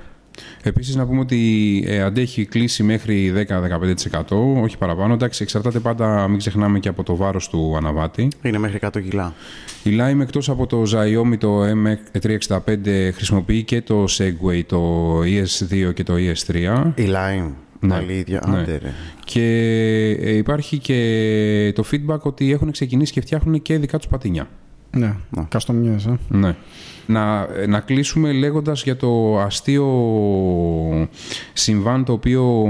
[0.62, 4.22] Επίσης να πούμε ότι ε, αντέχει κλίση μέχρι 10-15%,
[4.62, 5.12] όχι παραπάνω.
[5.12, 8.28] Εντάξει, εξαρτάται πάντα, μην ξεχνάμε και από το βάρος του αναβάτη.
[8.42, 9.34] Είναι μέχρι 100 κιλά.
[9.82, 12.58] Η Lime εκτός από το Xiaomi το M365
[13.14, 16.54] χρησιμοποιεί και το Segway, το ES2 και το ES3.
[16.94, 17.52] Η Lime.
[17.80, 17.94] Ναι.
[17.94, 18.42] Πάλι η ίδια.
[18.48, 18.58] Ναι.
[18.58, 18.92] Άντε, ρε.
[19.24, 19.40] Και
[20.20, 24.48] ε, υπάρχει και το feedback ότι έχουν ξεκινήσει και φτιάχνουν και δικά τους πατίνια.
[24.94, 25.14] Ναι,
[25.48, 26.18] καστομιές, ε.
[26.28, 26.54] Ναι.
[27.06, 29.88] Να, να κλείσουμε λέγοντας για το αστείο
[31.52, 32.66] συμβάν το οποίο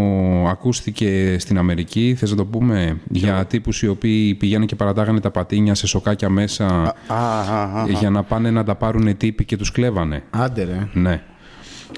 [0.49, 5.31] ακούστηκε στην Αμερική, θες να το πούμε, για τύπους οι οποίοι πηγαίνουν και παρατάγανε τα
[5.31, 7.87] πατίνια σε σοκάκια μέσα Α, α, α, α.
[7.89, 10.23] για να πάνε να τα πάρουν τύποι και τους κλέβανε.
[10.31, 10.89] Άντε ρε.
[10.93, 11.23] Ναι.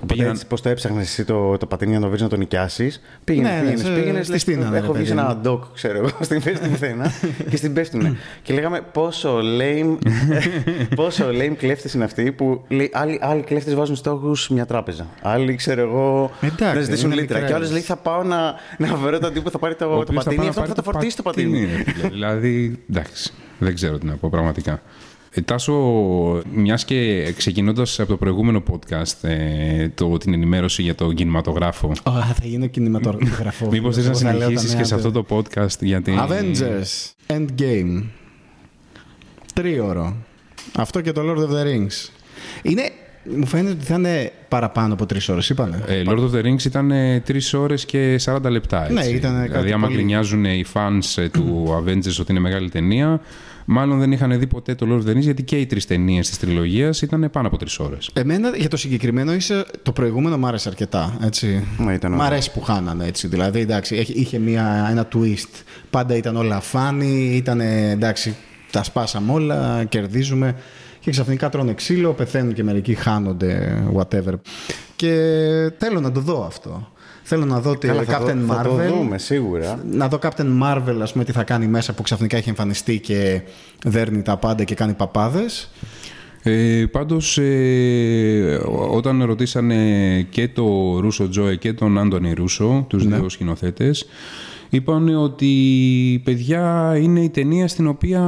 [0.06, 3.00] Πήγαιναν- Πώς το έψαχνες εσύ το, το πατίνι για να το βρεις να το νοικιάσεις;
[3.24, 4.26] Πήγαινες, Ναι, ναι, πήγαινες, σε- πήγαινες.
[4.26, 5.40] στη στείνανε, Έχω ρε βγει σε παιδί ένα μου.
[5.40, 7.12] ντοκ, ξέρω εγώ, στην πέφτει την πουθενά
[7.50, 8.16] και στην πέφτουνε.
[8.42, 9.96] και λέγαμε πόσο lame,
[10.96, 15.06] πόσο lame κλέφτες είναι αυτοί που λέει, άλλοι, άλλοι κλέφτες βάζουν στόχους μια τράπεζα.
[15.22, 17.34] Άλλοι, ξέρω εγώ, Εντάξει, να ζητήσουν είναι λίτρα.
[17.36, 17.56] Και μικρές.
[17.58, 19.94] άλλος λέει θα πάω να, να βρω τον τύπο που θα πάρει το, Ο το
[19.96, 21.64] οποίος πατίνι, πάει να αυτό που θα πάρει το φορτίσει το πατίνι.
[21.64, 22.08] ρε φίλε.
[22.08, 24.82] δηλαδή, εντάξει, δεν ξέρω τι να πω πραγματικά.
[25.38, 25.72] Ε, Τάσο,
[26.52, 32.10] μιας και ξεκινώντας από το προηγούμενο podcast ε, το, την ενημέρωση για τον κινηματογράφο, Ω,
[32.12, 33.68] θα γίνω κινηματογραφό.
[33.72, 35.08] μήπως θες να Εγώ θα λέω τα συνεχίσεις νέα και σε του.
[35.08, 36.14] αυτό το podcast γιατί...
[36.28, 38.02] Avengers Endgame.
[39.54, 40.16] Τρίωρο.
[40.76, 42.10] Αυτό και το Lord of the Rings.
[42.62, 42.82] Είναι,
[43.36, 45.84] μου φαίνεται ότι θα είναι παραπάνω από τρεις ώρες, είπανε.
[45.86, 46.92] Ε, Lord of the Rings ήταν
[47.28, 48.82] 3 ώρες και 40 λεπτά.
[48.82, 48.94] Έτσι.
[48.94, 49.96] Ναι, ήταν κάτι Δηλαδή, άμα πολύ.
[49.96, 53.20] γκρινιάζουν οι fans ε, του Avengers ότι είναι μεγάλη ταινία,
[53.68, 56.28] μάλλον δεν είχαν δει ποτέ το Lord of the Rings γιατί και οι τρεις ταινίες
[56.28, 58.10] της τριλογίας ήταν πάνω από 3 ώρες.
[58.12, 61.18] Εμένα για το συγκεκριμένο είσαι, το προηγούμενο μου άρεσε αρκετά.
[61.24, 61.64] Έτσι.
[61.78, 62.26] Ναι, ήταν Μ' ωραίο.
[62.26, 63.26] αρέσει που χάνανε έτσι.
[63.28, 65.62] Δηλαδή, εντάξει, έχει- είχε μια, ένα twist.
[65.90, 68.36] Πάντα ήταν όλα φάνη, ήταν εντάξει,
[68.70, 70.54] τα σπάσαμε όλα, κερδίζουμε.
[71.00, 74.32] Και ξαφνικά τρώνε ξύλο, πεθαίνουν και μερικοί χάνονται, whatever.
[74.96, 75.10] Και
[75.78, 76.88] θέλω να το δω αυτό.
[77.22, 78.88] Θέλω να δω ότι Καλά, ο θα, Captain το, θα το Marvel.
[78.88, 79.84] δούμε σίγουρα.
[79.90, 83.40] Να δω Captain Marvel, ας πούμε, τι θα κάνει μέσα που ξαφνικά έχει εμφανιστεί και
[83.84, 85.70] δέρνει τα πάντα και κάνει παπάδες.
[86.42, 93.28] Ε, πάντως, ε, όταν ρωτήσανε και το Ρούσο Τζόε και τον Άντωνι Ρούσο, τους δύο
[93.28, 94.06] σκηνοθέτες,
[94.76, 98.22] είπαν ότι παιδιά είναι η ταινία στην οποία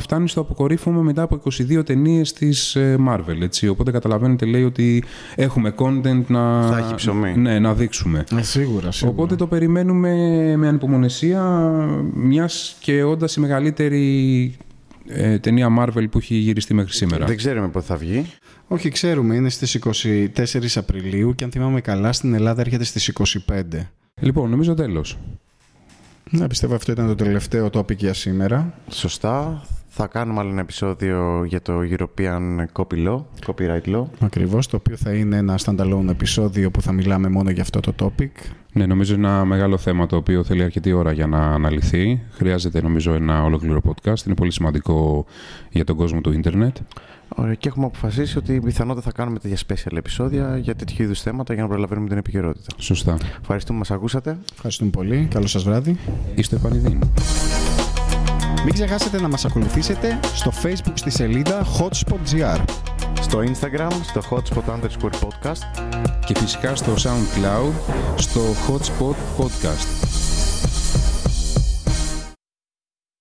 [0.00, 3.40] φτάνει στο αποκορύφωμα μετά από 22 ταινίες της ε, Marvel.
[3.42, 3.68] Έτσι.
[3.68, 5.04] Οπότε καταλαβαίνετε λέει ότι
[5.34, 7.36] έχουμε content να, Θα έχει ψωμί.
[7.36, 8.24] ναι, να δείξουμε.
[8.38, 9.16] Ε, σίγουρα, σίγουρα.
[9.16, 10.12] Οπότε το περιμένουμε
[10.56, 11.42] με ανυπομονησία,
[12.14, 14.56] μιας και όντας η μεγαλύτερη
[15.06, 17.26] ε, ταινία Marvel που έχει γυριστεί μέχρι σήμερα.
[17.26, 18.26] Δεν ξέρουμε πότε θα βγει.
[18.68, 23.12] Όχι, ξέρουμε, είναι στις 24 Απριλίου και αν θυμάμαι καλά στην Ελλάδα έρχεται στις
[23.48, 23.62] 25.
[24.20, 25.18] Λοιπόν, νομίζω τέλος.
[26.38, 28.74] Ναι, πιστεύω αυτό ήταν το τελευταίο topic για σήμερα.
[28.90, 29.62] Σωστά.
[29.96, 34.04] Θα κάνουμε άλλο ένα επεισόδιο για το European Copy Law, Copyright Law.
[34.20, 37.94] Ακριβώς, το οποίο θα είναι ένα standalone επεισόδιο που θα μιλάμε μόνο για αυτό το
[38.00, 38.30] topic.
[38.72, 42.22] Ναι, νομίζω ένα μεγάλο θέμα το οποίο θέλει αρκετή ώρα για να αναλυθεί.
[42.30, 44.26] Χρειάζεται νομίζω ένα ολόκληρο podcast.
[44.26, 45.26] Είναι πολύ σημαντικό
[45.70, 46.76] για τον κόσμο του ίντερνετ.
[47.28, 51.54] Ωραία, και έχουμε αποφασίσει ότι πιθανότατα θα κάνουμε τέτοια special επεισόδια για τέτοιου είδους θέματα
[51.54, 52.74] για να προλαβαίνουμε την επικαιρότητα.
[52.76, 53.16] Σωστά.
[53.40, 54.38] Ευχαριστούμε που μας ακούσατε.
[54.52, 55.28] Ευχαριστούμε πολύ.
[55.30, 55.96] Καλό σας βράδυ.
[56.34, 56.98] Είστε επανειδήν.
[58.64, 62.64] Μην ξεχάσετε να μας ακολουθήσετε στο facebook στη σελίδα hotspot.gr
[63.20, 65.82] Στο Instagram, στο hotspot underscore podcast.
[66.26, 67.72] Και φυσικά στο SoundCloud,
[68.16, 70.23] στο Hotspot Podcast.